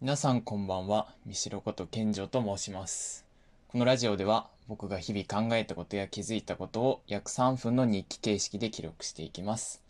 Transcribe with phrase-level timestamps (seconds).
[0.00, 3.24] 皆さんこんばんは、三代こと健城と申します。
[3.68, 9.80] このラジオでは僕が日々考えたことや気づいたことを約3分の日記形式で記録していきます。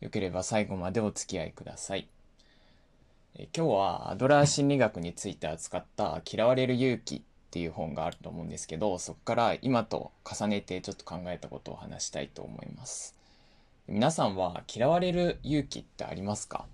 [0.00, 2.06] よければ最後までお付き合いください。
[3.36, 13.16] え今日はアドラー心理学について扱った嫌われる勇気っていう本があると思うんですけど、そこから今と重ねてちょっと考えたことを話したいと思います。
[13.88, 16.66] 皆さんは嫌われる勇気ってありますか？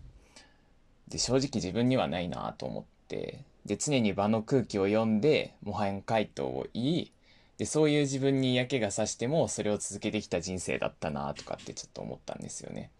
[1.10, 7.12] で正直自分にはないなと思ってで常に場の空気を読んで模範回答を言い
[7.58, 12.90] でそういう自分に嫌気がさしてもそれを続けてきた人生だったなとかってちょっと思ったんですよね。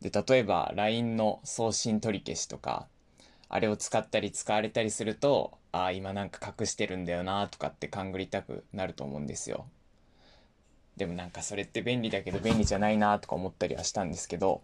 [0.00, 2.86] で例えば LINE の送信取り消しとか
[3.48, 9.66] あれを使ったり使われたりするとああ今なんか隠してるんだよなとかって勘ぐりたくなると思うんですよ。
[10.96, 14.62] でもなんかそれって便利だけど便利じゃないなとか思ったりはしたんですけど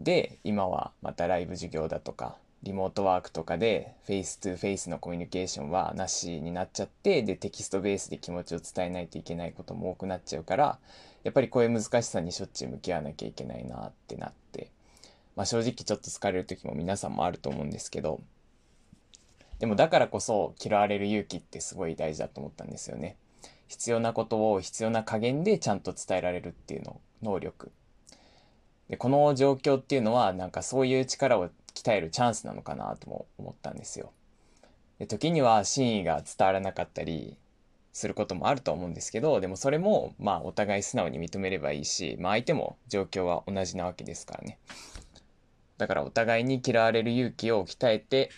[0.00, 10.78] で今はまたライブ授業だとかリモートワークとかでフェイス2フェイスのコミュニケーションはなしになっちゃってでテキストベースで気持ちを伝えないといけないことも多くなっちゃうから
[11.22, 14.70] やっぱりこういう難しさにしょっちゅう向き合わなきゃいけないなってなって、
[15.36, 18.20] まあ、正直ちょっと疲れる時も皆さんもあると思うんですけど
[19.58, 23.16] でもだからこそ嫌われる勇気ってすごい大事だと思ったんですよね。
[23.68, 27.70] 必要なことを必要な加減でちゃんと伝えられるっていうの能力
[28.90, 34.12] でこの状況っていうのはなんかそういう力を鍛えるチャンスなのかなとも思ったんですよ
[34.98, 37.36] で時には真意が伝わらなかったり
[37.92, 44.58] することもあると思うんですけどでもそれもまあお互い素直に認めればいいし、まあ、相手も状況は同じなわけですからね
[45.78, 48.30] だからお互いに嫌われる勇気を鍛えて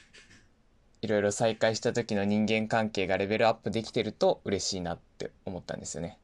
[1.00, 6.19] いろいろ再会した時の人間関係がレベルアップできてると嬉しいなって思ったんですよね。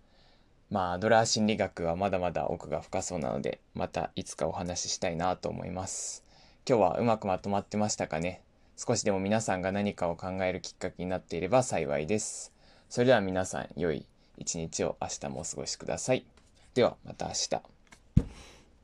[0.70, 6.24] まあアドラー心理学はまだまだ奥が深そうなのでまたいつかお話ししたいなと思います。
[6.68, 8.42] 今日はうまくまとまってましたかね？
[8.76, 12.52] 少しでも皆さんが何かを考えるきっかけになっていれば幸いです。
[12.90, 16.24] それでは皆さん良い一日を明日もお過ごしください。
[16.74, 17.77] ではまた明日。